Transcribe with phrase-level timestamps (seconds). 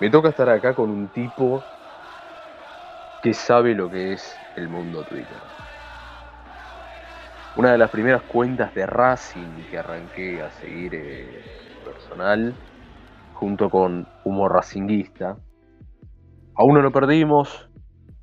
[0.00, 1.62] Me toca estar acá con un tipo
[3.22, 5.42] que sabe lo que es el mundo Twitter.
[7.54, 11.44] Una de las primeras cuentas de Racing que arranqué a seguir eh,
[11.84, 12.54] personal,
[13.34, 15.36] junto con Humor Racinguista.
[16.54, 17.68] A uno lo perdimos,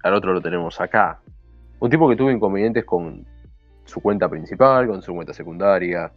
[0.02, 1.22] al otro lo tenemos acá.
[1.80, 3.24] Un tipo que tuvo inconvenientes con
[3.86, 6.12] su cuenta principal, con su cuenta secundaria.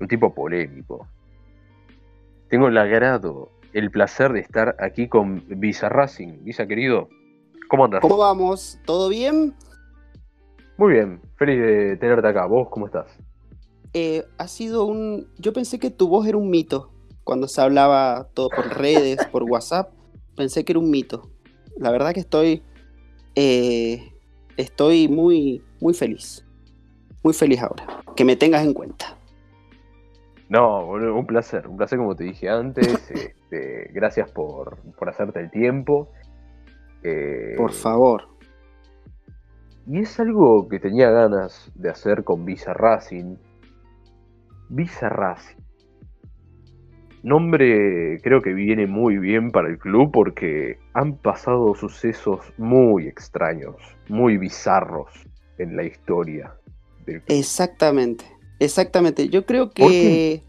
[0.00, 1.06] Un tipo polémico.
[2.48, 6.44] Tengo el agrado, el placer de estar aquí con Visa Racing.
[6.44, 7.08] Visa querido,
[7.68, 8.00] ¿cómo andas?
[8.00, 8.78] ¿Cómo vamos?
[8.84, 9.54] ¿Todo bien?
[10.76, 12.46] Muy bien, feliz de tenerte acá.
[12.46, 13.06] ¿Vos cómo estás?
[13.94, 15.26] Eh, ha sido un...
[15.38, 16.92] Yo pensé que tu voz era un mito.
[17.24, 19.90] Cuando se hablaba todo por redes, por WhatsApp,
[20.36, 21.30] pensé que era un mito.
[21.78, 22.62] La verdad que estoy...
[23.34, 24.12] eh,
[24.56, 26.44] estoy muy, muy feliz.
[27.22, 28.02] Muy feliz ahora.
[28.14, 29.18] Que me tengas en cuenta.
[30.48, 32.86] No, boludo, un placer, un placer como te dije antes.
[33.10, 36.10] este, gracias por, por hacerte el tiempo.
[37.02, 38.28] Eh, Por favor.
[39.86, 43.36] Y es algo que tenía ganas de hacer con Visa Racing.
[44.68, 45.56] Visa Racing.
[47.22, 53.76] Nombre creo que viene muy bien para el club porque han pasado sucesos muy extraños,
[54.08, 55.10] muy bizarros
[55.58, 56.54] en la historia
[57.04, 57.38] del club.
[57.38, 58.35] Exactamente.
[58.58, 59.28] Exactamente.
[59.28, 59.82] Yo creo que...
[59.82, 60.42] ¿Por qué?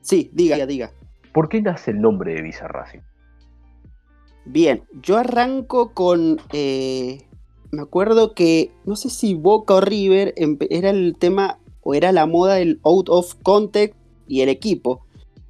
[0.00, 0.92] Sí, diga, diga.
[1.32, 3.00] ¿Por qué nace el nombre de Visa Racing?
[4.44, 6.38] Bien, yo arranco con.
[6.52, 7.22] eh,
[7.70, 8.70] me acuerdo que.
[8.84, 13.08] No sé si Boca o River era el tema o era la moda del out
[13.08, 13.96] of context
[14.28, 15.04] y el equipo.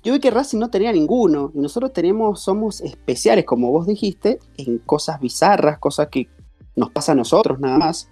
[0.05, 4.38] Yo vi que Racing no tenía ninguno y nosotros tenemos, somos especiales, como vos dijiste,
[4.58, 6.28] en cosas bizarras, cosas que
[6.77, 8.10] nos pasa a nosotros nada más.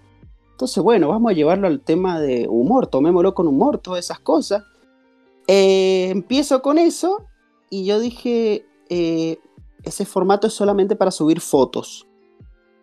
[0.63, 4.63] Entonces, bueno, vamos a llevarlo al tema de humor, tomémoslo con humor, todas esas cosas.
[5.49, 7.25] Eh, empiezo con eso
[7.69, 9.41] y yo dije, eh,
[9.83, 12.07] ese formato es solamente para subir fotos,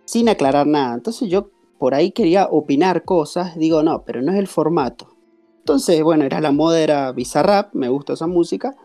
[0.03, 0.93] sin aclarar nada.
[0.93, 5.15] Entonces yo por ahí quería opinar cosas, digo, no, pero no es el formato.
[5.59, 8.75] Entonces, bueno, era la moda, era Bizarrap, me gusta esa música.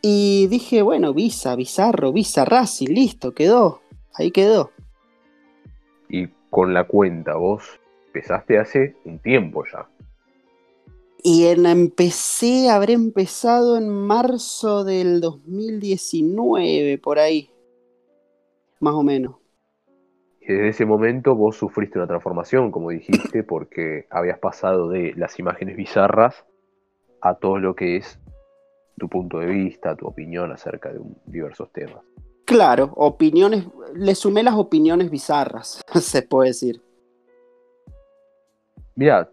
[0.00, 2.14] Y dije, bueno, Visa, Bizarro,
[2.46, 3.80] Racing, listo, quedó,
[4.14, 4.70] ahí quedó.
[6.08, 7.81] Y con la cuenta, vos
[8.12, 9.88] empezaste hace un tiempo ya.
[11.24, 17.48] Y en, empecé, habré empezado en marzo del 2019, por ahí,
[18.80, 19.36] más o menos.
[20.40, 25.38] Y desde ese momento vos sufriste una transformación, como dijiste, porque habías pasado de las
[25.38, 26.44] imágenes bizarras
[27.20, 28.18] a todo lo que es
[28.98, 32.02] tu punto de vista, tu opinión acerca de un- diversos temas.
[32.44, 36.82] Claro, opiniones, le sumé las opiniones bizarras, se puede decir.
[38.94, 39.30] Mira,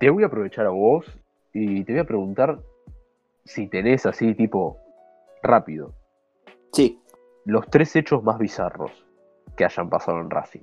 [0.00, 1.06] te voy a aprovechar a vos
[1.52, 2.58] y te voy a preguntar
[3.44, 4.78] si tenés así tipo
[5.42, 5.92] rápido
[6.72, 6.98] Sí,
[7.44, 8.90] los tres hechos más bizarros
[9.56, 10.62] que hayan pasado en Racing.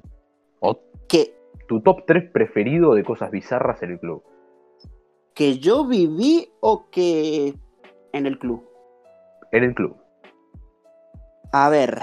[0.60, 1.36] O que,
[1.68, 4.24] tu top 3 preferido de cosas bizarras en el club.
[5.36, 7.54] que yo viví o que
[8.12, 8.68] en el club.
[9.52, 9.96] En el club.
[11.52, 12.02] A ver,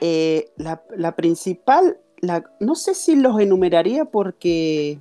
[0.00, 5.00] eh, la, la principal, la, no sé si los enumeraría porque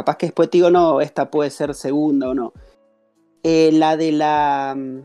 [0.00, 2.52] capaz que después te digo, no, esta puede ser segunda o no.
[3.42, 4.98] Eh, la de la, mm,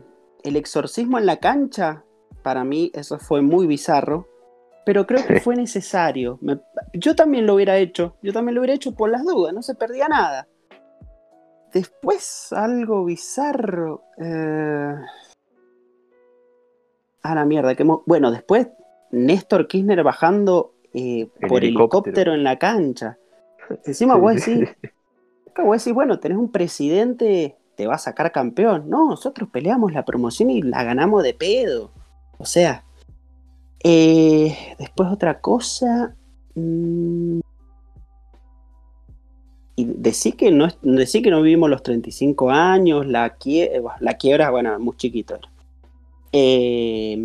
[0.44, 2.04] el exorcismo en la cancha,
[2.42, 4.26] para mí eso fue muy bizarro,
[4.84, 6.38] pero creo que fue necesario.
[6.40, 6.60] Me-
[6.94, 9.74] yo también lo hubiera hecho, yo también lo hubiera hecho por las dudas, no se
[9.74, 10.46] perdía nada.
[11.72, 14.02] Después algo bizarro.
[14.18, 14.94] eh,
[17.22, 17.74] A la mierda.
[17.74, 18.68] Que mo- bueno, después
[19.10, 21.66] Néstor Kirchner bajando eh, por helicóptero.
[21.66, 22.34] helicóptero.
[22.34, 23.18] en la cancha.
[23.84, 24.68] Encima Sí, vos decís,
[25.64, 28.88] vos decís, bueno, tenés un presidente, te va a sacar campeón.
[28.88, 31.90] No, nosotros peleamos la promoción y la ganamos de pedo.
[32.38, 32.84] O sea,
[33.84, 36.14] eh, después otra cosa.
[36.54, 37.40] mm,
[39.78, 44.50] y decir que no decir que no vivimos los 35 años, la, quie- la quiebra,
[44.50, 45.38] bueno, muy chiquito.
[46.32, 47.18] Eh,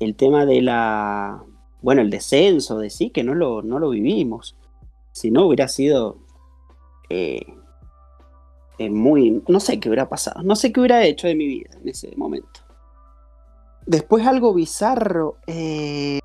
[0.00, 1.42] el tema de la.
[1.80, 4.56] Bueno, el descenso, decir que no lo, no lo vivimos.
[5.12, 6.18] Si no, hubiera sido.
[7.08, 7.42] eh,
[8.78, 9.42] eh, muy.
[9.48, 10.42] No sé qué hubiera pasado.
[10.42, 12.60] No sé qué hubiera hecho de mi vida en ese momento.
[13.86, 15.36] Después algo bizarro.
[15.46, 16.20] eh,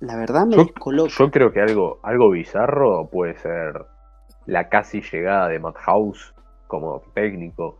[0.00, 1.08] la verdad me Yo- dejó loco.
[1.10, 3.84] Yo creo que algo, algo bizarro puede ser
[4.46, 6.34] la casi llegada de Matt House
[6.68, 7.78] como técnico.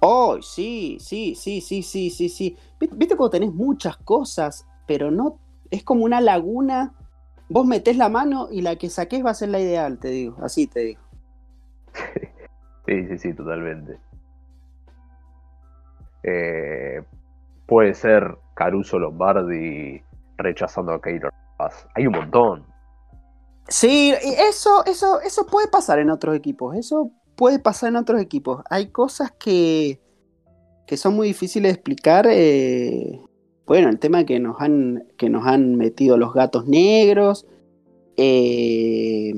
[0.00, 2.56] Oh, sí, sí, sí, sí, sí, sí, sí.
[2.80, 5.38] Vi- Viste cuando tenés muchas cosas, pero no.
[5.70, 6.94] Es como una laguna.
[7.50, 10.36] Vos metés la mano y la que saques va a ser la ideal, te digo.
[10.40, 11.02] Así te digo.
[12.86, 14.00] Sí, sí, sí, totalmente.
[16.24, 17.00] Eh,
[17.66, 20.02] puede ser Caruso Lombardi
[20.38, 21.32] rechazando a Keylor
[21.94, 22.66] Hay un montón.
[23.68, 24.12] Sí,
[24.48, 26.74] eso, eso, eso puede pasar en otros equipos.
[26.76, 28.64] Eso puede pasar en otros equipos.
[28.68, 30.00] Hay cosas que,
[30.84, 32.26] que son muy difíciles de explicar.
[32.28, 33.20] Eh,
[33.70, 37.46] bueno, el tema que nos han, que nos han metido los gatos negros.
[38.16, 39.32] Eh,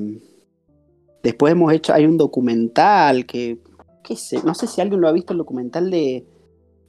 [1.23, 3.59] después hemos hecho, hay un documental que,
[4.03, 6.27] qué sé, no sé si alguien lo ha visto, el documental de,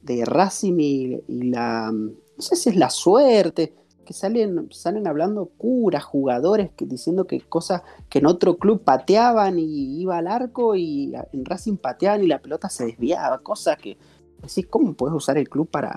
[0.03, 3.73] de Racing y, la, no sé si es la suerte,
[4.05, 9.59] que salen, salen hablando curas, jugadores, que, diciendo que cosas que en otro club pateaban
[9.59, 13.97] y iba al arco y en Racing pateaban y la pelota se desviaba, cosas que,
[14.41, 15.93] decís, ¿cómo puedes usar el club para,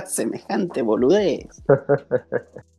[0.00, 1.46] semejante boludez.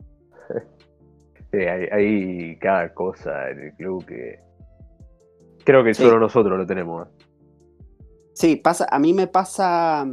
[1.52, 4.40] hay, cada cosa en el club que
[5.64, 7.08] creo que solo nosotros lo tenemos.
[8.32, 10.06] Sí, pasa, a mí me pasa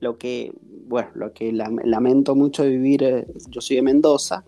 [0.00, 0.52] lo que,
[0.86, 4.44] bueno, lo que lamento mucho vivir, eh, yo soy de Mendoza,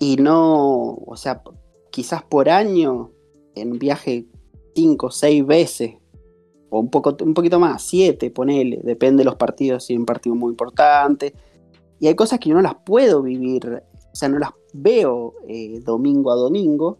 [0.00, 1.42] y no, o sea,
[1.90, 3.10] quizás por año,
[3.54, 4.26] en viaje
[4.74, 5.97] cinco o seis veces
[6.70, 10.06] o un, poco, un poquito más, siete, ponele, depende de los partidos, si hay un
[10.06, 11.34] partido muy importante.
[12.00, 13.82] Y hay cosas que yo no las puedo vivir,
[14.12, 16.98] o sea, no las veo eh, domingo a domingo,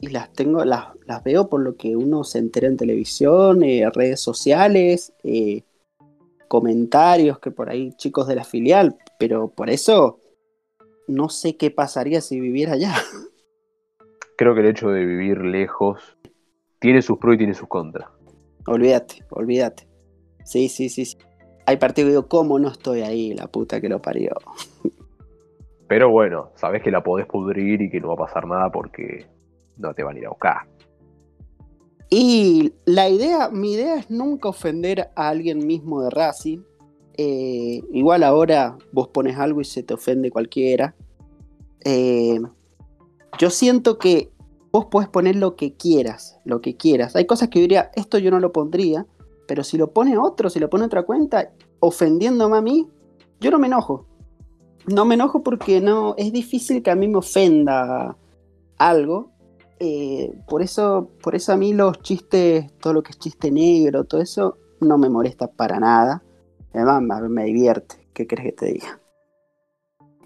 [0.00, 3.88] y las tengo, las, las, veo por lo que uno se entera en televisión, eh,
[3.90, 5.62] redes sociales, eh,
[6.48, 10.20] comentarios que por ahí chicos de la filial, pero por eso
[11.06, 12.94] no sé qué pasaría si viviera allá.
[14.36, 16.00] Creo que el hecho de vivir lejos
[16.80, 18.08] tiene sus pros y tiene sus contras.
[18.66, 19.86] Olvídate, olvídate.
[20.44, 21.04] Sí, sí, sí.
[21.04, 21.16] sí.
[21.66, 23.34] Hay partido que digo, ¿cómo no estoy ahí?
[23.34, 24.32] La puta que lo parió.
[25.88, 29.26] Pero bueno, sabes que la podés pudrir y que no va a pasar nada porque
[29.76, 30.56] no te van a ir a buscar.
[32.10, 36.60] Y la idea, mi idea es nunca ofender a alguien mismo de Racing.
[37.16, 40.94] Eh, igual ahora vos pones algo y se te ofende cualquiera.
[41.84, 42.40] Eh,
[43.38, 44.30] yo siento que
[44.74, 47.14] vos podés poner lo que quieras, lo que quieras.
[47.14, 49.06] Hay cosas que yo diría, esto yo no lo pondría,
[49.46, 52.88] pero si lo pone otro, si lo pone otra cuenta, ofendiéndome a mí,
[53.38, 54.04] yo no me enojo.
[54.88, 58.16] No me enojo porque no, es difícil que a mí me ofenda
[58.76, 59.30] algo.
[59.78, 64.02] Eh, por, eso, por eso a mí los chistes, todo lo que es chiste negro,
[64.02, 66.24] todo eso, no me molesta para nada.
[66.72, 68.08] Además, me divierte.
[68.12, 69.00] ¿Qué crees que te diga?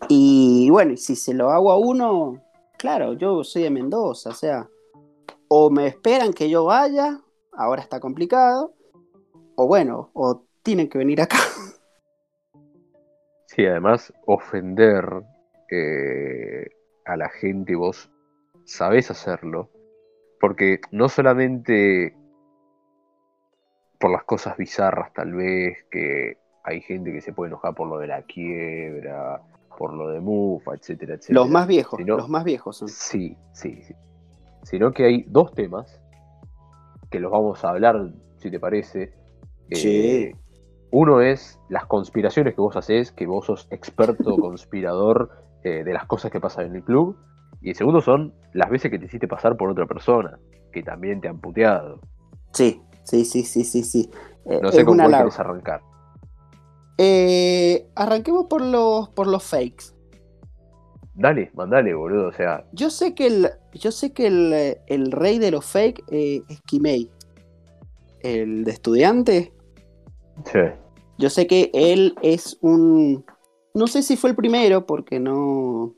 [0.08, 2.40] Y bueno, si se lo hago a uno,
[2.78, 4.69] claro, yo soy de Mendoza, o sea,
[5.48, 7.20] o me esperan que yo vaya,
[7.52, 8.72] ahora está complicado,
[9.56, 11.38] o bueno, o tienen que venir acá.
[13.46, 15.04] Sí, además, ofender
[15.70, 16.69] eh,
[17.04, 18.10] a la gente, vos
[18.64, 19.69] sabés hacerlo,
[20.40, 22.14] porque no solamente
[23.98, 27.98] por las cosas bizarras tal vez, que hay gente que se puede enojar por lo
[27.98, 29.42] de la quiebra,
[29.78, 31.40] por lo de Mufa, etcétera, etcétera.
[31.40, 32.88] Los más viejos, los más viejos son.
[32.88, 33.94] Sí, sí, sí.
[34.64, 36.00] Sino que hay dos temas
[37.10, 39.14] que los vamos a hablar, si te parece.
[39.70, 39.88] Sí.
[39.88, 40.36] Eh,
[40.90, 45.30] uno es las conspiraciones que vos haces, que vos sos experto conspirador
[45.62, 47.16] eh, de las cosas que pasan en el club.
[47.60, 50.40] Y el segundo son las veces que te hiciste pasar por otra persona,
[50.72, 52.00] que también te han puteado.
[52.53, 54.10] Sí, sí, sí, sí, sí, sí.
[54.44, 55.82] Eh, no sé cómo quieres arrancar.
[56.98, 59.94] Eh, arranquemos por los, por los fakes.
[61.14, 62.28] Dale, mandale, boludo.
[62.28, 62.64] O sea.
[62.72, 67.10] Yo sé que el, yo sé que el, rey de los fakes eh, es Kimei.
[68.20, 69.52] El de estudiante.
[70.44, 70.58] Sí.
[71.19, 73.24] Yo sé que él es un.
[73.74, 75.94] No sé si fue el primero, porque no.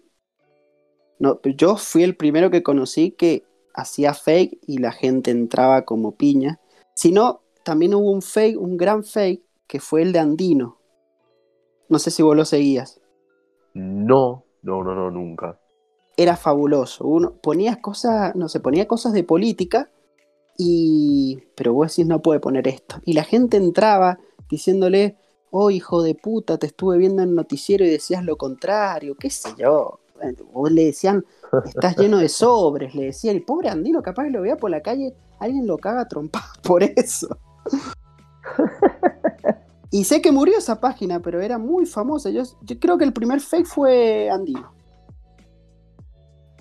[1.18, 6.16] No, yo fui el primero que conocí que hacía fake y la gente entraba como
[6.16, 6.60] piña.
[6.94, 10.79] Sino, también hubo un fake, un gran fake, que fue el de Andino.
[11.90, 13.00] No sé si vos lo seguías.
[13.74, 15.60] No, no, no, no, nunca.
[16.16, 17.04] Era fabuloso.
[17.04, 19.90] Uno ponía cosas, no sé, ponía cosas de política
[20.56, 21.42] y.
[21.54, 22.96] Pero vos decís, no puede poner esto.
[23.04, 24.18] Y la gente entraba
[24.48, 25.16] diciéndole,
[25.50, 29.28] oh hijo de puta, te estuve viendo en el noticiero y decías lo contrario, qué
[29.28, 30.00] sé yo.
[30.52, 31.24] Vos le decían,
[31.64, 34.82] estás lleno de sobres, le decían, y pobre Andino, capaz que lo vea por la
[34.82, 37.28] calle, alguien lo caga trompa por eso.
[39.90, 42.30] Y sé que murió esa página, pero era muy famosa.
[42.30, 42.42] Yo,
[42.78, 44.72] creo que el primer fake fue Andino.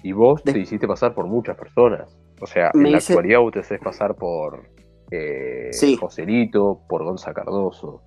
[0.01, 2.17] Y vos te hiciste pasar por muchas personas.
[2.41, 4.69] O sea, en la actualidad vos te haces pasar por
[5.12, 5.69] eh,
[6.00, 8.01] Joselito, por Gonza Cardoso.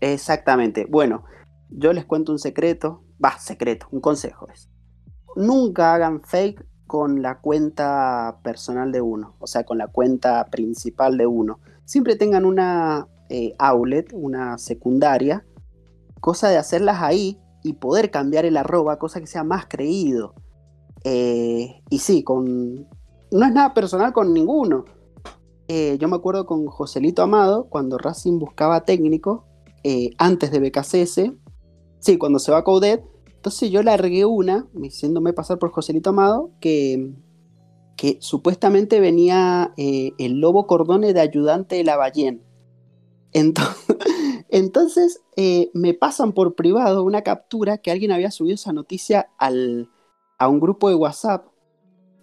[0.00, 0.86] Exactamente.
[0.88, 1.24] Bueno,
[1.70, 3.04] yo les cuento un secreto.
[3.24, 4.70] Va, secreto, un consejo es.
[5.36, 11.18] Nunca hagan fake con la cuenta personal de uno, o sea, con la cuenta principal
[11.18, 11.60] de uno.
[11.84, 15.44] Siempre tengan una eh, outlet, una secundaria,
[16.20, 20.34] cosa de hacerlas ahí y poder cambiar el arroba, cosa que sea más creído.
[21.04, 22.88] Eh, y sí, con...
[23.30, 24.86] no es nada personal con ninguno.
[25.68, 29.44] Eh, yo me acuerdo con Joselito Amado, cuando Racing buscaba técnico,
[30.18, 31.32] antes de BKCS,
[32.00, 33.02] sí, cuando se va a Coudet,
[33.36, 37.14] entonces yo largué una, diciéndome pasar por Joselito Amado, que,
[37.96, 42.47] que supuestamente venía el Lobo Cordone de ayudante de la Ballén.
[43.38, 43.86] Entonces,
[44.48, 49.90] entonces eh, me pasan por privado una captura que alguien había subido esa noticia al,
[50.38, 51.46] a un grupo de WhatsApp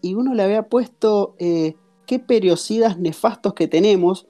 [0.01, 4.27] y uno le había puesto eh, qué periocidas nefastos que tenemos,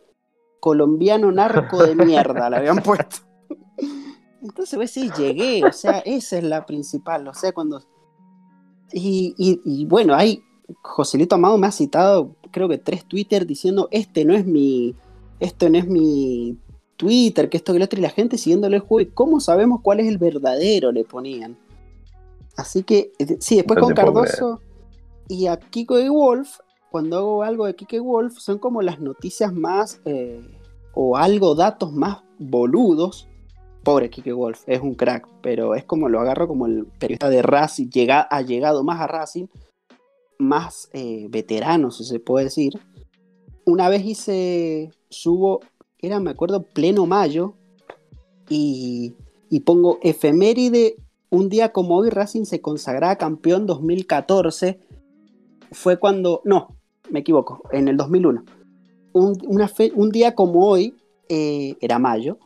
[0.60, 3.18] colombiano narco de mierda, le habían puesto.
[4.42, 7.82] Entonces, pues sí, llegué, o sea, esa es la principal, o sea, cuando...
[8.94, 10.44] Y, y bueno, ahí
[10.82, 14.96] Joselito Amado me ha citado, creo que tres Twitter diciendo, este no es mi,
[15.39, 16.58] esto no es mi
[16.98, 19.10] Twitter, que esto que lo otro, y la gente siguiéndole el juego.
[19.14, 20.92] ¿Cómo sabemos cuál es el verdadero?
[20.92, 21.58] Le ponían.
[22.56, 24.62] Así que, eh, sí, después con Cardoso
[25.28, 26.60] y a Kiko y Wolf,
[26.90, 30.42] cuando hago algo de Kiko y Wolf, son como las noticias más, eh,
[30.94, 33.28] o algo, datos más boludos.
[33.84, 37.44] Pobre Kike Wolf, es un crack, pero es como lo agarro como el periodista de
[37.44, 39.46] Racing, llega, ha llegado más a Racing,
[40.40, 42.80] más eh, veterano, si se puede decir.
[43.64, 45.60] Una vez hice, subo
[46.05, 47.53] era, me acuerdo, pleno mayo,
[48.50, 49.15] y,
[49.65, 50.97] pongo efeméride,
[51.29, 54.79] un día como hoy Racing se consagraba campeón 2014,
[55.71, 56.75] fue cuando, no,
[57.09, 58.43] me equivoco, en el 2001.
[59.13, 60.95] Un, una un día como hoy,
[61.29, 62.38] eh, era mayo,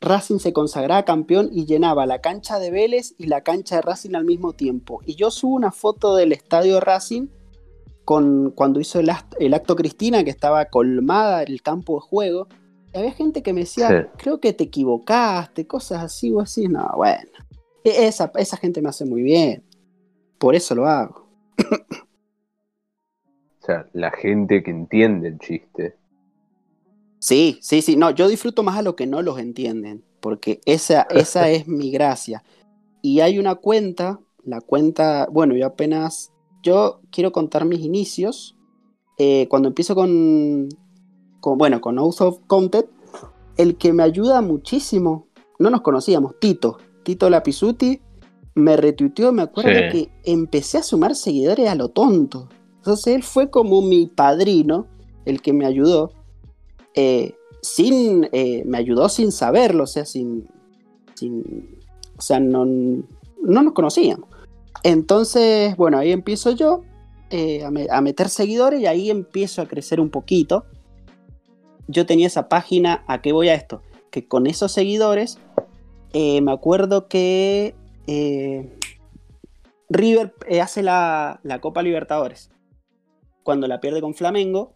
[0.00, 4.14] Racing se consagraba campeón y llenaba la cancha de Vélez y la cancha de Racing
[4.14, 5.00] al mismo tiempo.
[5.06, 7.28] Y yo subo una foto del estadio Racing
[8.04, 9.10] con, cuando hizo el,
[9.40, 12.48] el acto Cristina, que estaba colmada el campo de juego
[12.94, 16.68] había gente que me decía, creo que te equivocaste, cosas así o así.
[16.68, 17.30] No, bueno.
[17.82, 19.62] E, esa, esa gente me hace muy bien.
[20.38, 21.28] Por eso lo hago.
[23.60, 25.96] o sea, la gente que entiende el chiste.
[27.18, 27.96] Sí, sí, sí.
[27.96, 30.04] No, yo disfruto más a los que no los entienden.
[30.20, 32.44] Porque esa, esa es mi gracia.
[33.02, 36.32] Y hay una cuenta, la cuenta, bueno, yo apenas,
[36.62, 38.56] yo quiero contar mis inicios.
[39.18, 40.68] Eh, cuando empiezo con,
[41.56, 42.86] bueno, con House of Content,
[43.56, 48.00] el que me ayuda muchísimo, no nos conocíamos, Tito, Tito Lapisuti,
[48.54, 52.48] me retuiteó, me acuerdo que empecé a sumar seguidores a lo tonto.
[52.76, 54.86] Entonces él fue como mi padrino,
[55.24, 56.12] el que me ayudó,
[56.94, 60.46] eh, sin, eh, me ayudó sin saberlo, o sea, sin,
[61.14, 61.78] sin
[62.16, 64.28] o sea, no, no nos conocíamos.
[64.82, 66.82] Entonces, bueno, ahí empiezo yo
[67.30, 70.66] eh, a, a, meter seguidores y ahí empiezo a crecer un poquito
[71.88, 73.82] yo tenía esa página, ¿a qué voy a esto?
[74.10, 75.38] Que con esos seguidores,
[76.12, 77.74] eh, me acuerdo que
[78.06, 78.78] eh,
[79.88, 82.50] River eh, hace la, Copa Libertadores.
[83.42, 84.74] Cuando la pierde con Flamengo,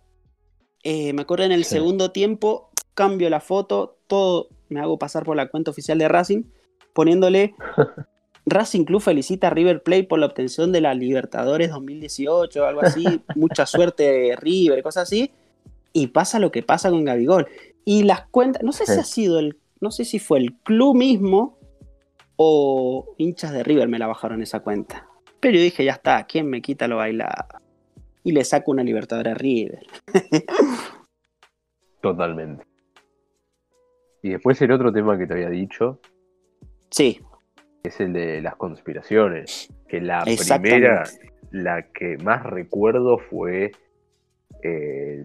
[0.85, 5.49] me acuerdo en el segundo tiempo, cambio la foto, todo me hago pasar por la
[5.49, 6.45] cuenta oficial de Racing,
[6.95, 7.55] poniéndole
[8.47, 13.23] Racing Club felicita a River Plate por la obtención de la Libertadores 2018, algo así,
[13.37, 15.31] mucha suerte River, cosas así
[15.93, 17.47] y pasa lo que pasa con Gabigol.
[17.85, 20.97] Y las cuentas, no sé si ha sido el, no sé si fue el club
[20.97, 21.59] mismo
[22.37, 25.09] o hinchas de River me la bajaron esa cuenta.
[25.41, 27.61] Pero yo dije, ya está, ¿quién me quita lo bailado?
[28.25, 29.87] Y le saco una Libertadora a River.
[32.01, 32.65] Totalmente.
[34.23, 36.01] Y después el otro tema que te había dicho.
[36.91, 37.21] Sí.
[37.83, 39.73] Es el de las conspiraciones.
[39.89, 41.05] Que la primera,
[41.51, 43.73] la que más recuerdo fue
[44.63, 45.25] eh,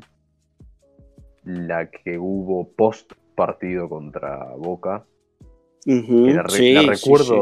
[1.45, 5.05] la que hubo post partido contra Boca.
[5.85, 7.41] la, recuerdo,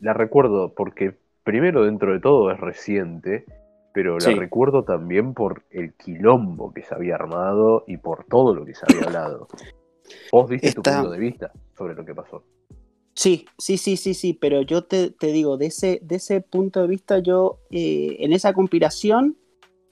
[0.00, 3.44] la recuerdo porque primero dentro de todo es reciente,
[3.92, 8.64] pero la recuerdo también por el quilombo que se había armado y por todo lo
[8.64, 9.48] que se había hablado.
[10.32, 12.44] Vos diste tu punto de vista sobre lo que pasó.
[13.14, 16.88] Sí, sí, sí, sí, sí, pero yo te, digo, de ese, de ese punto de
[16.88, 19.36] vista, yo eh, en esa conspiración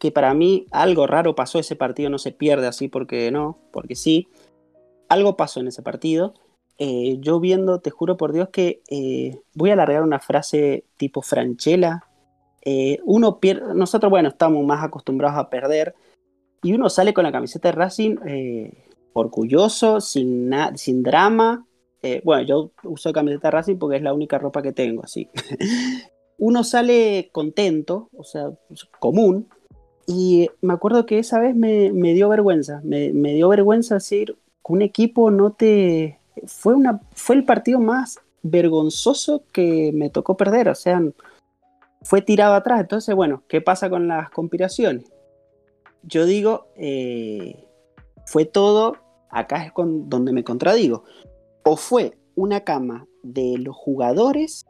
[0.02, 3.94] que para mí algo raro pasó, ese partido no se pierde así porque no, porque
[3.94, 4.26] sí,
[5.08, 6.34] algo pasó en ese partido.
[6.76, 11.22] Eh, yo viendo, te juro por Dios que eh, voy a alargar una frase tipo
[11.22, 12.02] Franchella.
[12.64, 15.94] Eh, uno pierde, nosotros, bueno, estamos más acostumbrados a perder
[16.64, 18.16] y uno sale con la camiseta de Racing
[19.12, 21.64] orgulloso, sin, sin drama.
[22.24, 25.30] bueno, yo uso camiseta de Racing porque es la única ropa que tengo, así.
[26.38, 28.50] uno sale contento, o sea,
[28.98, 29.48] común,
[30.06, 35.30] y me acuerdo que esa vez me, dio vergüenza, me, dio vergüenza decir, un equipo
[35.30, 36.18] no te...
[36.46, 41.00] Fue, una, fue el partido más vergonzoso que me tocó perder, o sea,
[42.02, 42.80] fue tirado atrás.
[42.80, 45.12] Entonces, bueno, ¿qué pasa con las conspiraciones?
[46.02, 47.64] Yo digo, eh,
[48.26, 48.96] fue todo,
[49.30, 51.04] acá es con, donde me contradigo,
[51.64, 54.66] o fue una cama de los jugadores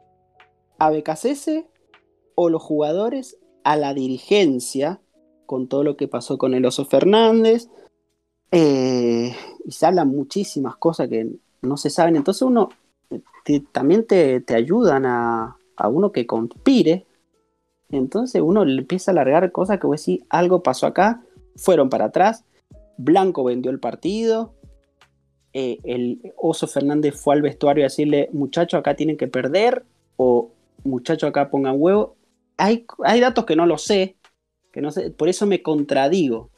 [0.77, 1.65] a BKCS
[2.35, 4.99] o los jugadores a la dirigencia,
[5.45, 7.69] con todo lo que pasó con el Oso Fernández,
[8.51, 9.35] eh,
[9.65, 11.27] y se hablan muchísimas cosas que
[11.61, 12.15] no se saben.
[12.15, 12.69] Entonces uno
[13.71, 15.57] también te, ayudan a,
[15.89, 17.05] uno que conspire.
[17.89, 21.23] Entonces uno le empieza a alargar cosas que vos decís, algo pasó acá,
[21.55, 22.43] fueron para atrás,
[22.97, 24.53] Blanco vendió el partido,
[25.53, 29.83] eh, el Oso Fernández fue al vestuario a decirle, muchachos, acá tienen que perder,
[30.17, 30.49] o
[30.83, 32.15] muchachos, acá pongan huevo.
[32.57, 34.15] Hay, hay datos que no lo sé,
[34.73, 36.49] que no sé, por eso me contradigo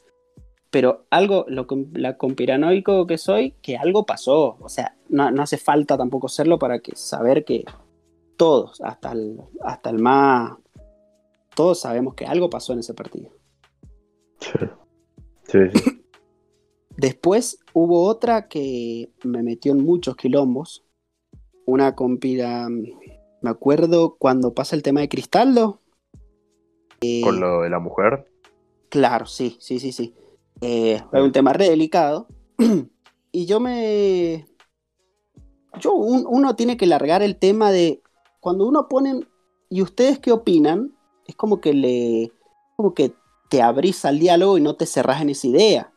[0.76, 4.58] pero algo, lo, la conspiranoico que soy, que algo pasó.
[4.60, 7.64] O sea, no, hace falta tampoco serlo para que saber que
[8.36, 10.58] todos, hasta el, hasta el más,
[11.54, 13.30] todos sabemos que algo pasó en ese partido.
[14.40, 14.50] Sí,
[15.44, 16.02] sí, sí.
[16.98, 20.84] Después hubo otra que me metió en muchos quilombos.
[21.64, 25.80] Una compira, me acuerdo cuando pasa el tema de Cristaldo.
[27.22, 28.30] ¿Con lo de la mujer?
[28.88, 30.14] Claro, sí, sí, sí, sí.
[30.60, 32.28] Eh, es un tema re delicado.
[33.32, 34.46] y yo me.
[35.78, 38.02] Yo, uno tiene que largar el tema de.
[38.40, 39.26] Cuando uno pone.
[39.68, 40.96] ¿Y ustedes qué opinan?
[41.26, 42.32] Es como que le.
[42.76, 43.12] Como que
[43.50, 45.92] te abrís al diálogo y no te cerrás en esa idea.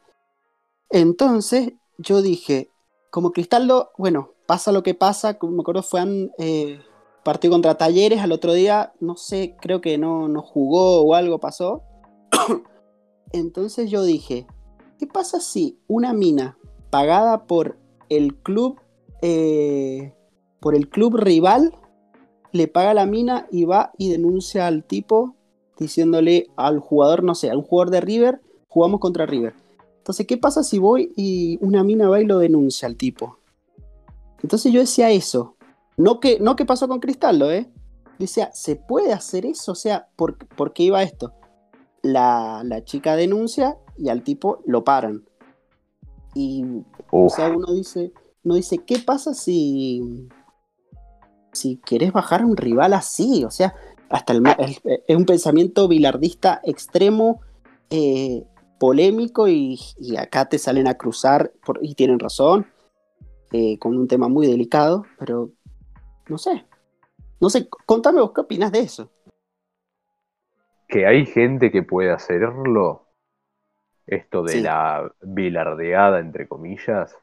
[0.90, 2.70] Entonces, yo dije.
[3.12, 5.40] Como Cristaldo, bueno, pasa lo que pasa.
[5.40, 6.80] Como me acuerdo, fue eh,
[7.24, 8.22] partido contra Talleres.
[8.22, 11.84] Al otro día, no sé, creo que no, no jugó o algo pasó.
[13.32, 14.48] Entonces yo dije,
[14.98, 16.58] ¿qué pasa si una mina
[16.90, 17.78] pagada por
[18.10, 18.80] el club,
[19.22, 20.14] eh,
[20.60, 21.78] por el club rival,
[22.52, 25.36] le paga la mina y va y denuncia al tipo
[25.78, 29.54] diciéndole al jugador, no sé, a un jugador de River, jugamos contra River.
[29.98, 33.38] Entonces, ¿qué pasa si voy y una mina va y lo denuncia al tipo?
[34.44, 35.56] Entonces yo decía eso.
[36.00, 37.72] No que, no que pasó con Cristaldo, ¿eh?
[38.18, 39.74] Decía, ¿se puede hacer eso?
[39.74, 41.34] O sea, ¿por, ¿por qué iba esto?
[42.02, 45.26] la, chica denuncia y al tipo lo paran.
[46.36, 46.66] Y
[47.12, 50.30] o sea, uno dice, uno dice, ¿qué pasa si,
[51.52, 53.44] si querés bajar a un rival así?
[53.44, 53.74] O sea,
[54.10, 54.44] hasta el,
[55.08, 57.42] es un pensamiento bilardista extremo,
[57.90, 58.44] eh,
[58.80, 59.80] polémico, y,
[60.18, 62.68] acá te salen a cruzar, por, y tienen razón,
[63.52, 65.52] eh, con un tema muy delicado, pero
[66.30, 66.66] no sé.
[67.40, 69.10] No sé, contame vos qué opinas de eso
[70.90, 73.06] que hay gente que puede hacerlo,
[74.08, 77.16] esto de la bilardeada, entre comillas,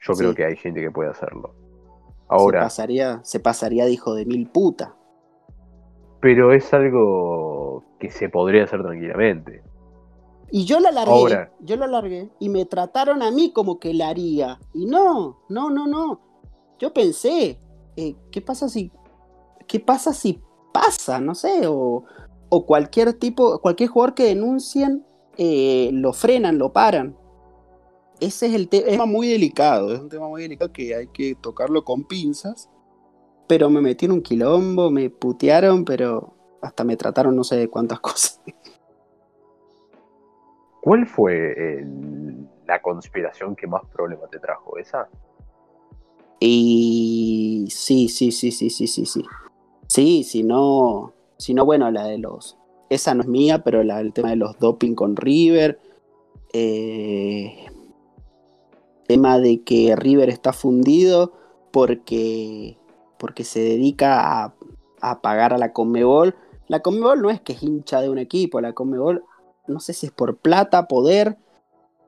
[0.00, 1.54] yo creo que hay gente que puede hacerlo.
[2.28, 2.60] Ahora.
[2.60, 4.94] Se pasaría, se pasaría de hijo de mil puta.
[6.20, 9.62] Pero es algo que se podría hacer tranquilamente.
[10.50, 14.10] Y yo la largué, yo la largué y me trataron a mí como que la
[14.10, 14.58] haría.
[14.74, 16.20] Y no, no, no, no.
[16.78, 17.58] Yo pensé,
[17.96, 18.90] eh, ¿qué pasa si,
[19.66, 20.40] qué pasa si
[20.72, 21.20] pasa?
[21.20, 22.04] No sé, o,
[22.66, 25.04] cualquier tipo, cualquier jugador que denuncien,
[25.36, 27.16] eh, lo frenan, lo paran.
[28.20, 31.84] Ese es el tema muy delicado, es un tema muy delicado que hay que tocarlo
[31.84, 32.70] con pinzas.
[33.48, 37.68] Pero me metí en un quilombo, me putearon, pero hasta me trataron no sé de
[37.68, 38.40] cuántas cosas.
[40.80, 41.84] ¿Cuál fue
[42.66, 44.78] la conspiración que más problemas te trajo?
[44.78, 45.08] ¿Esa?
[46.46, 49.22] Y sí, sí, sí, sí, sí, sí, sí.
[49.86, 51.14] Sí, si no,
[51.64, 52.58] bueno, la de los,
[52.90, 55.80] esa no es mía, pero la, el tema de los doping con River,
[56.52, 57.64] eh,
[59.06, 61.32] tema de que River está fundido
[61.70, 62.76] porque,
[63.16, 64.54] porque se dedica a,
[65.00, 66.34] a pagar a la Conmebol.
[66.68, 69.24] La Conmebol no es que es hincha de un equipo, la Conmebol
[69.66, 71.38] no sé si es por plata, poder.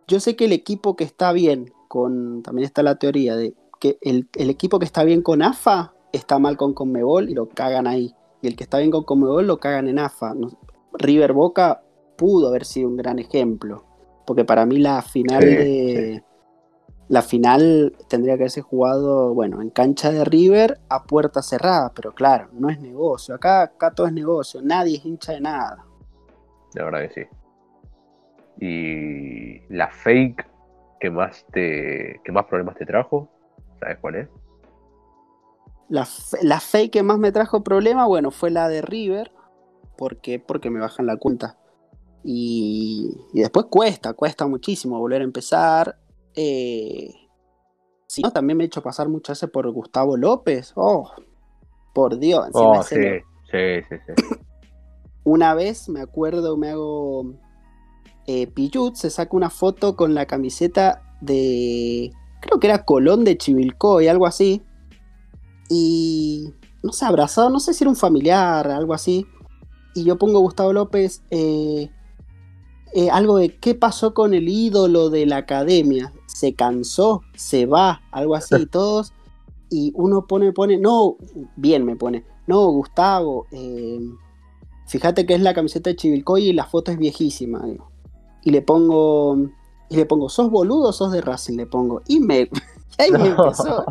[0.07, 3.99] Yo sé que el equipo que está bien con, también está la teoría de que
[4.01, 7.87] el, el equipo que está bien con AFA está mal con Conmebol y lo cagan
[7.87, 10.35] ahí y el que está bien con Comebol lo cagan en AFA.
[10.95, 11.83] River Boca
[12.17, 13.85] pudo haber sido un gran ejemplo,
[14.27, 16.23] porque para mí la final de...
[17.09, 22.13] La final tendría que haberse jugado, bueno, en cancha de River a puerta cerrada, pero
[22.13, 23.37] claro, no es negocio.
[23.37, 25.87] Acá, acá todo es negocio, nadie es hincha de nada.
[26.75, 27.29] La verdad que
[28.59, 28.65] sí.
[28.65, 30.49] Y la fake
[30.99, 33.29] que más te que más problemas te trajo,
[33.81, 34.29] ¿sabes cuál es?
[35.89, 36.07] La,
[36.43, 39.33] la fake que más me trajo problema, bueno, fue la de River.
[39.97, 40.39] ¿Por qué?
[40.39, 41.59] Porque me bajan la cuenta.
[42.25, 45.99] Y, después cuesta, cuesta muchísimo volver a empezar.
[46.35, 47.15] eh,
[48.09, 50.73] si no, también me he hecho pasar muchas veces por Gustavo López.
[50.75, 51.11] Oh,
[51.93, 52.49] por Dios.
[52.53, 52.97] Oh, sí,
[53.51, 54.37] sí, sí, sí.
[55.25, 57.35] Una vez me acuerdo, me hago.
[58.27, 58.53] Eh,
[58.95, 62.13] se saca una foto con la camiseta de.
[62.47, 64.63] Creo que era Colón de Chivilcoy, algo así.
[65.69, 66.53] Y.
[66.83, 69.27] No sé, abrazado, no sé si era un familiar, algo así.
[69.95, 71.23] Y yo pongo Gustavo López.
[71.31, 71.91] Eh,
[72.95, 76.13] eh, algo de qué pasó con el ídolo de la academia.
[76.27, 78.55] Se cansó, se va, algo así.
[78.55, 79.13] Y todos.
[79.69, 80.79] Y uno pone, pone.
[80.79, 81.17] No,
[81.57, 82.25] bien me pone.
[82.47, 83.47] No, Gustavo.
[83.51, 84.01] Eh,
[84.87, 87.65] fíjate que es la camiseta de Chivilcoy y la foto es viejísima.
[88.45, 89.37] Y le pongo,
[89.89, 91.57] y le pongo, ¿sos boludo o sos de Racing?
[91.57, 92.03] Le pongo.
[92.07, 92.49] Y me,
[92.99, 93.85] ahí me empezó,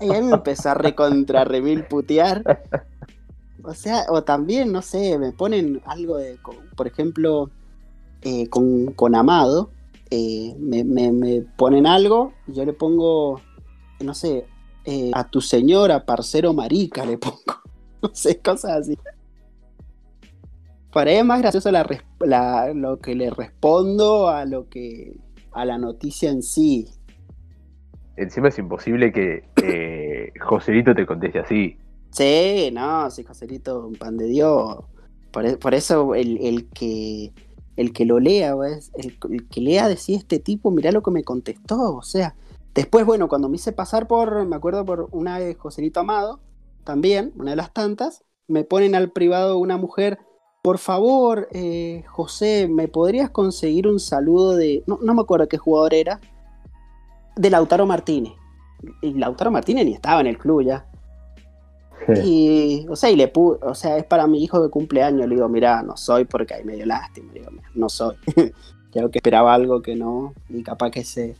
[0.00, 2.62] y ahí me empezó a recontra remil putear.
[3.62, 6.38] O sea, o también, no sé, me ponen algo de,
[6.76, 7.50] por ejemplo,
[8.22, 9.70] eh, con, con, Amado,
[10.10, 13.40] eh, me, me, ponen algo y yo le pongo,
[14.00, 14.46] no sé,
[14.84, 17.36] eh, a tu señora, parcero marica, le pongo.
[18.02, 18.98] No sé, cosas así.
[20.92, 25.16] Para él es más gracioso lo que le respondo a lo que
[25.56, 26.86] a la noticia en sí.
[28.16, 31.78] Encima es imposible que eh, Joselito te conteste así.
[32.10, 34.84] Sí, no, sí, Joselito, un pan de Dios.
[35.32, 37.32] Por, e, eso el, que
[37.76, 38.54] el que lo lea,
[38.94, 41.96] el, el, que lea decía este tipo, mirá lo que me contestó.
[41.96, 42.34] O sea,
[42.74, 46.40] después, bueno, cuando me hice pasar por, me acuerdo por una de Joselito Amado,
[46.84, 50.18] también, una de las tantas, me ponen al privado una mujer
[50.66, 54.82] por favor, eh, José, ¿me podrías conseguir un saludo de.
[54.88, 56.18] No, me acuerdo qué jugador era.
[57.36, 58.32] De Lautaro Martínez.
[59.00, 60.84] Y Lautaro Martínez ni estaba en el club ya.
[62.24, 65.28] Y, o sea, y le o sea, es para mi hijo de cumpleaños.
[65.28, 67.32] Le digo, mira, no soy porque hay medio lástima.
[67.32, 68.16] Le digo, no soy.
[68.92, 71.36] Creo que esperaba algo que no, y capaz que se.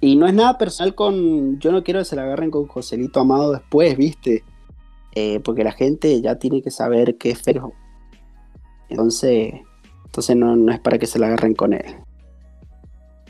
[0.00, 1.58] Y no es nada personal con.
[1.58, 4.44] Yo no quiero que se la agarren con Joselito Amado después, ¿viste?
[5.14, 7.74] Eh, porque la gente ya tiene que saber que es feo
[8.88, 9.54] entonces,
[10.04, 11.96] entonces no, es para que se la agarren con él.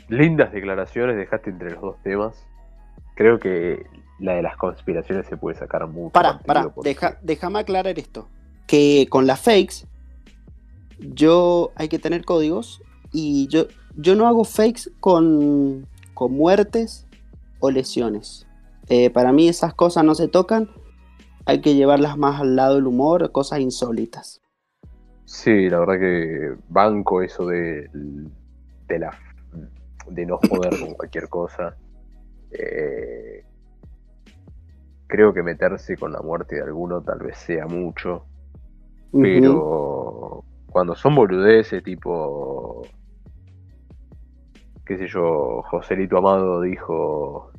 [0.09, 2.47] Lindas declaraciones dejaste entre los dos temas.
[3.15, 3.85] Creo que
[4.19, 6.13] la de las conspiraciones se puede sacar mucho.
[6.13, 6.71] Para, para,
[7.21, 8.27] déjame aclarar esto.
[8.67, 9.85] Que con las fakes,
[10.99, 17.07] yo hay que tener códigos y yo, yo no hago fakes con, con muertes
[17.59, 18.47] o lesiones.
[18.89, 20.69] Eh, para mí esas cosas no se tocan,
[21.45, 24.41] hay que llevarlas más al lado del humor, cosas insólitas.
[25.27, 27.89] Sí, la verdad que banco eso de,
[28.87, 29.11] de, la,
[30.09, 31.75] de no joder con cualquier cosa.
[32.49, 33.43] Eh,
[35.05, 38.25] creo que meterse con la muerte de alguno tal vez sea mucho.
[39.11, 42.83] Pero cuando son boludeces, tipo.
[44.85, 47.51] qué sé yo, Joselito Amado dijo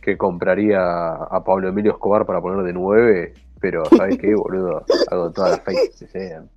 [0.00, 4.84] que compraría a Pablo Emilio Escobar para poner de nueve, pero ¿sabes qué, boludo?
[5.08, 6.50] Hago todas las fakes que sean.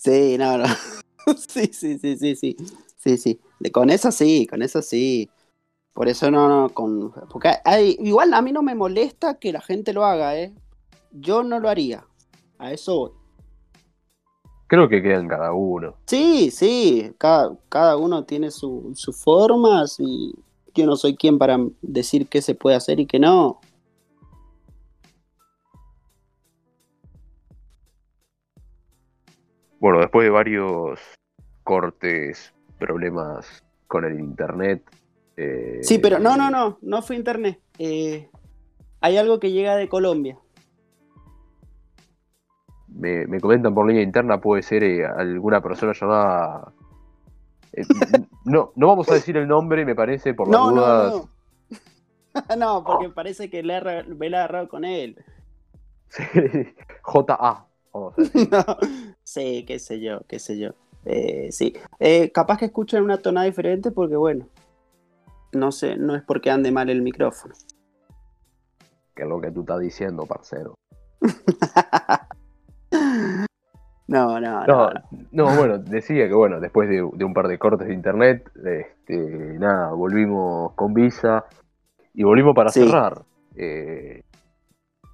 [0.00, 0.64] Sí, no, no.
[1.36, 2.56] sí, sí, sí, sí, sí.
[2.96, 3.40] Sí, sí.
[3.70, 5.28] con eso sí, con eso sí.
[5.92, 7.12] Por eso no, no, con.
[7.28, 10.54] Porque hay, igual a mí no me molesta que la gente lo haga, ¿eh?
[11.12, 12.06] Yo no lo haría.
[12.58, 13.10] A eso voy.
[14.68, 15.96] Creo que queda en cada uno.
[16.06, 17.12] Sí, sí.
[17.18, 20.34] Cada, cada uno tiene sus su formas y
[20.74, 23.60] yo no soy quien para decir qué se puede hacer y qué no.
[29.80, 31.00] Bueno, después de varios
[31.64, 34.84] cortes, problemas con el internet.
[35.38, 37.58] Eh, sí, pero no, no, no, no fue internet.
[37.78, 38.28] Eh,
[39.00, 40.38] hay algo que llega de Colombia.
[42.88, 46.72] Me, comentan por línea interna, puede ser eh, alguna persona llamada.
[48.44, 51.12] no, no vamos a decir el nombre, me parece, por las dudas.
[51.14, 51.28] No,
[52.48, 52.56] no.
[52.58, 55.24] no, porque parece que le ha, agarrado con él.
[57.02, 57.69] J.A.
[59.22, 60.70] sí, qué sé yo, qué sé yo.
[61.04, 64.46] Eh, sí, eh, capaz que escuchen una tonada diferente porque, bueno,
[65.52, 67.54] no sé, no es porque ande mal el micrófono.
[69.14, 70.74] Que es lo que tú estás diciendo, parcero.
[74.06, 74.90] no, no, no,
[75.32, 79.92] no, bueno, decía que, bueno, después de, un par de cortes de internet, este, nada,
[79.92, 81.44] volvimos con Visa
[82.14, 83.22] y volvimos para cerrar.
[83.56, 84.22] Eh,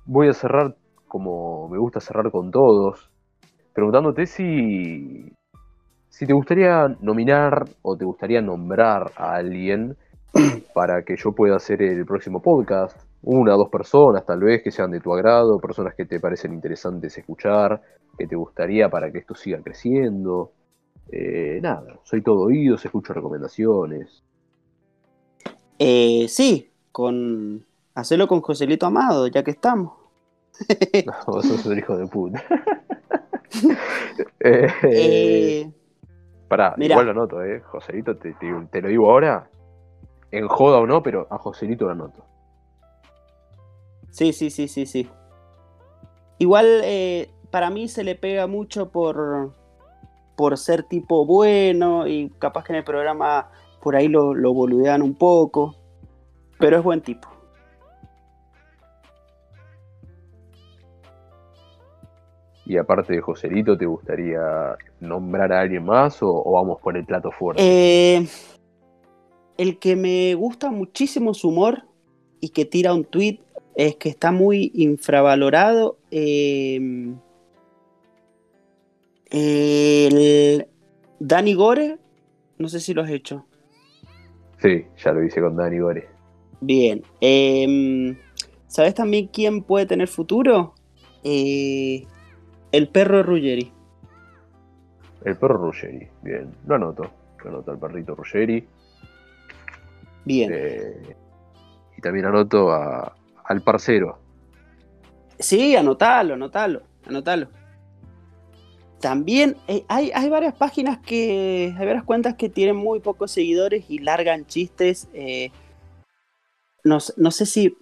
[0.04, 0.76] voy a cerrar
[1.07, 3.11] como me gusta cerrar con todos,
[3.73, 5.33] preguntándote si,
[6.09, 9.97] si te gustaría nominar o te gustaría nombrar a alguien
[10.75, 13.01] para que yo pueda hacer el próximo podcast.
[13.23, 16.53] Una o dos personas tal vez que sean de tu agrado, personas que te parecen
[16.53, 17.83] interesantes escuchar,
[18.16, 20.53] que te gustaría para que esto siga creciendo.
[21.11, 24.23] Eh, nada, soy todo oídos, escucho recomendaciones.
[25.79, 27.64] Eh, sí, con
[27.95, 29.92] hacerlo con Joselito Amado, ya que estamos.
[31.07, 32.42] No, vos sos un hijo de puta.
[34.40, 35.71] Eh, eh,
[36.49, 36.95] pará, mirá.
[36.95, 37.61] igual lo anoto, eh.
[37.61, 39.49] Joselito, te, te- te lo digo ahora.
[40.31, 42.25] En joda o no, pero a Joselito lo anoto.
[44.11, 45.09] Sí, sí, sí, sí, sí.
[46.38, 49.53] Igual eh, para mí se le pega mucho por,
[50.37, 53.49] por ser tipo bueno y capaz que en el programa
[53.81, 55.77] por ahí lo, lo boludean un poco.
[56.59, 57.29] Pero es buen tipo.
[62.66, 67.05] Y aparte de Joselito, ¿te gustaría nombrar a alguien más o, o vamos por el
[67.05, 67.62] plato fuerte?
[67.64, 68.26] Eh,
[69.57, 71.85] el que me gusta muchísimo su humor
[72.40, 73.38] y que tira un tweet
[73.76, 75.98] es que está muy infravalorado.
[76.11, 76.81] eh,
[79.31, 80.66] el
[81.20, 81.98] Dani Gore,
[82.59, 83.46] no sé si lo has hecho.
[84.61, 86.09] Sí, ya lo hice con Dani Gore.
[86.61, 87.02] Bien.
[87.20, 88.16] em,
[88.66, 90.74] ¿Sabes también quién puede tener futuro?
[91.22, 92.07] Eh,
[92.76, 93.72] el perro Ruggeri.
[95.24, 97.10] El perro Ruggeri, bien, lo anoto.
[97.42, 98.66] Lo anoto al perrito Ruggeri.
[100.24, 100.50] Bien.
[100.52, 101.16] Eh,
[101.96, 104.18] y también anoto a- al parcero.
[105.38, 107.48] Sí, anotalo, anotalo, anotalo.
[109.00, 111.74] También eh, hay, hay varias páginas que.
[111.78, 115.08] Hay varias cuentas que tienen muy pocos seguidores y largan chistes.
[115.12, 115.50] eh,
[116.84, 117.76] no, no sé si.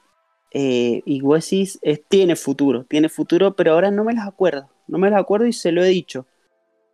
[0.57, 4.69] Eh, Iguesis es- tiene futuro, tiene futuro, pero ahora no me las acuerdo.
[4.87, 6.27] No me las acuerdo y se lo he dicho.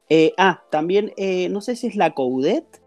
[0.08, 2.82] Eh, ah, también, eh, no sé si es la Coudet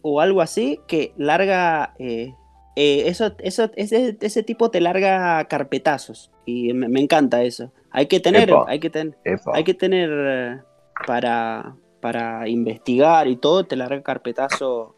[0.00, 1.94] o algo así, que larga.
[1.98, 2.34] eh,
[2.74, 6.30] eso, eso, ese, ese tipo te larga carpetazos.
[6.46, 7.70] Y me, me encanta eso.
[7.90, 8.64] Hay que tener, Epa.
[8.66, 9.52] hay que tener, Epa.
[9.54, 10.64] hay que tener
[11.06, 14.96] para, para investigar y todo, te larga carpetazo,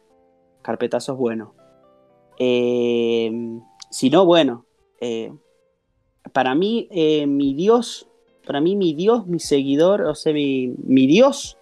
[0.62, 1.50] carpetazos buenos.
[2.38, 4.66] Si no, bueno,
[6.33, 6.88] para mí,
[7.27, 8.09] mi Dios,
[8.46, 11.59] para mí, mi Dios, mi seguidor, o sea, mi, mi Dios,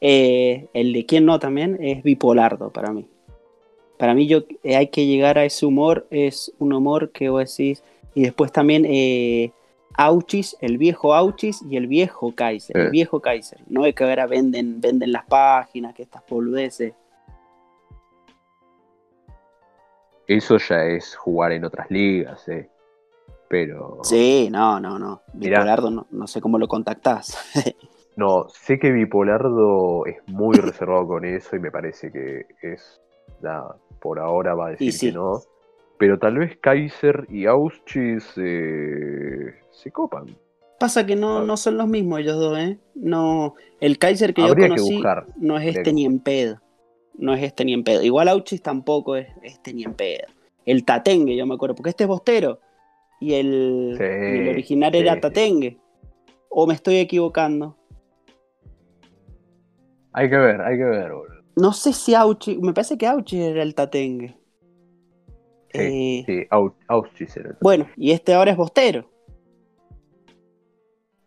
[0.00, 3.06] eh, el de quien no también, es bipolardo para mí.
[3.98, 7.56] Para mí, yo eh, hay que llegar a ese humor, es un humor que vos
[7.56, 7.82] decís,
[8.14, 9.52] y después también eh,
[9.96, 13.58] Auchis, el viejo Auchis y el viejo Kaiser, el viejo Kaiser.
[13.66, 16.94] No es que ahora venden, venden las páginas, que estas boludeces.
[20.28, 22.68] Eso ya es jugar en otras ligas, eh.
[23.48, 23.98] Pero.
[24.02, 25.22] Sí, no, no, no.
[25.34, 25.58] Mirá.
[25.60, 27.36] Bipolardo, no, no sé cómo lo contactás.
[28.16, 33.00] No, sé que Bipolardo es muy reservado con eso y me parece que es.
[33.40, 35.06] Nada, por ahora va a decir sí.
[35.06, 35.40] que no.
[35.98, 40.26] Pero tal vez Kaiser y Auschwitz eh, se copan.
[40.80, 42.78] Pasa que no, no son los mismos ellos dos, ¿eh?
[42.96, 45.26] No, el Kaiser que Habría yo que conocí buscar.
[45.36, 46.60] no es este que- ni en pedo.
[47.14, 48.02] No es este ni en pedo.
[48.02, 50.26] Igual Auchis tampoco es este ni en pedo.
[50.66, 52.58] El Tatengue, yo me acuerdo, porque este es Bostero.
[53.20, 55.20] Y el, Sí, y el original sí, era.
[55.20, 55.78] Tatengue.
[56.50, 57.76] O me estoy equivocando.
[60.12, 61.38] Hay que ver, hay que ver, boludo.
[61.56, 64.36] No sé si Auchis, me parece que Auchis era el Tatengue.
[65.72, 69.10] Sí, Eh, sí, Au- Auschwitz era el Bueno, y este ahora es Bostero.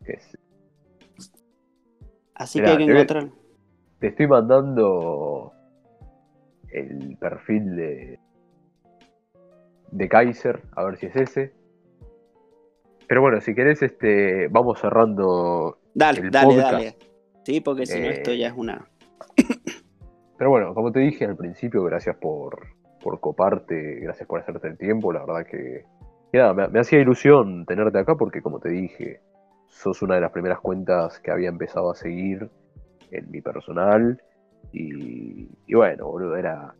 [0.06, 0.20] que
[2.34, 3.30] Así Mirá, que hay que te encontrar.
[4.00, 5.54] Te estoy mandando
[6.72, 8.20] el perfil de,
[9.92, 11.54] de Kaiser, a ver si es ese.
[13.12, 15.80] Pero bueno, si querés, este, vamos cerrando.
[15.94, 16.72] Dale, el dale, podcast.
[16.72, 16.96] dale.
[17.44, 18.88] Sí, porque si no Eh, esto ya es una.
[20.38, 22.68] Pero bueno, como te dije al principio, gracias por,
[23.04, 25.12] por coparte, gracias por hacerte el tiempo.
[25.12, 25.84] La verdad que,
[26.32, 29.20] que nada, me, me hacía ilusión tenerte acá porque, como te dije,
[29.68, 32.50] sos una de las primeras cuentas que había empezado a seguir
[33.12, 34.24] en mi personal.
[34.72, 36.76] Y, y bueno, boludo, era,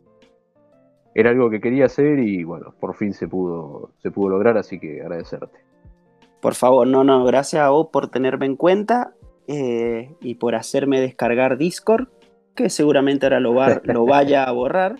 [1.14, 4.80] era algo que quería hacer y bueno, por fin se pudo, se pudo lograr, así
[4.80, 5.71] que agradecerte.
[6.42, 9.14] Por favor, no, no, gracias a vos por tenerme en cuenta
[9.46, 12.08] eh, y por hacerme descargar Discord,
[12.56, 14.98] que seguramente ahora lo, va, lo vaya a borrar.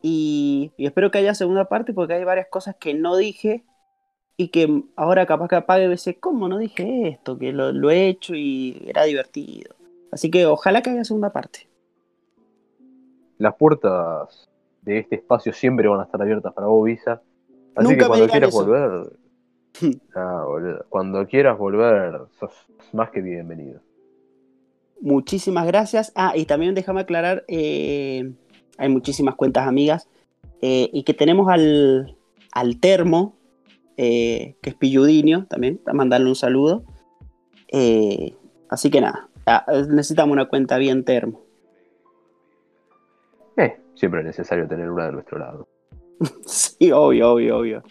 [0.00, 3.66] Y, y espero que haya segunda parte porque hay varias cosas que no dije
[4.38, 7.36] y que ahora capaz que apague y dice, ¿cómo no dije esto?
[7.36, 9.74] Que lo, lo he hecho y era divertido.
[10.10, 11.68] Así que ojalá que haya segunda parte.
[13.36, 14.48] Las puertas
[14.80, 17.20] de este espacio siempre van a estar abiertas para vos, Visa.
[17.74, 18.64] Así Nunca que me cuando quieras eso.
[18.64, 19.27] volver.
[20.14, 20.84] Ah, boludo.
[20.88, 22.50] Cuando quieras volver, sos
[22.92, 23.80] más que bienvenido.
[25.00, 26.12] Muchísimas gracias.
[26.14, 28.32] Ah, y también déjame aclarar, eh,
[28.76, 30.08] hay muchísimas cuentas amigas
[30.60, 32.16] eh, y que tenemos al,
[32.52, 33.36] al termo,
[33.96, 36.84] eh, que es Pilludinio, también, a mandarle un saludo.
[38.68, 41.42] Así que nada, ah, necesitamos una cuenta bien termo.
[43.56, 45.68] Eh, siempre es necesario tener una de nuestro lado.
[46.46, 47.82] sí, obvio, obvio, obvio.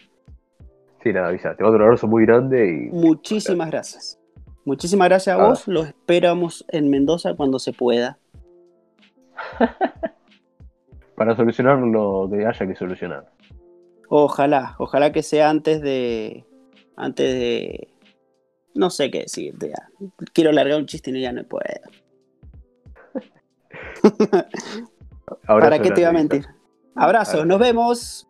[1.02, 1.54] Sí, nada, avisa.
[1.56, 2.90] Te mando un abrazo muy grande y.
[2.90, 4.18] Muchísimas gracias.
[4.64, 5.48] Muchísimas gracias a Ah.
[5.48, 5.66] vos.
[5.68, 8.18] Los esperamos en Mendoza cuando se pueda.
[11.16, 13.30] Para solucionar lo que haya que solucionar.
[14.08, 16.44] Ojalá, ojalá que sea antes de.
[16.96, 17.88] Antes de.
[18.74, 19.88] No sé qué decirte ya.
[20.32, 21.64] Quiero largar un chiste y ya no puedo.
[25.46, 26.46] ¿Para qué te iba a mentir?
[26.94, 27.46] Abrazos, Abrazo.
[27.46, 28.27] nos vemos.